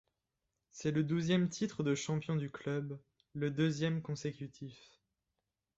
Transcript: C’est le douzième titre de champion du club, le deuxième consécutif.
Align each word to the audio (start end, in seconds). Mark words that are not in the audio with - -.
C’est 0.71 0.89
le 0.89 1.03
douzième 1.03 1.47
titre 1.47 1.83
de 1.83 1.93
champion 1.93 2.35
du 2.35 2.49
club, 2.49 2.99
le 3.35 3.51
deuxième 3.51 4.01
consécutif. 4.01 4.73